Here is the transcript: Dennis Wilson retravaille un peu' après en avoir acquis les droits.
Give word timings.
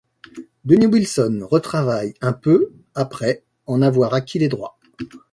Dennis 0.65 0.87
Wilson 0.87 1.43
retravaille 1.47 2.15
un 2.21 2.33
peu' 2.33 2.73
après 2.95 3.43
en 3.67 3.83
avoir 3.83 4.15
acquis 4.15 4.39
les 4.39 4.47
droits. 4.47 4.79